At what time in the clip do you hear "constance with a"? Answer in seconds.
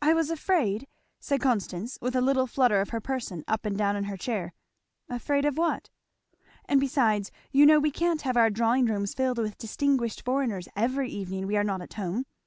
1.42-2.22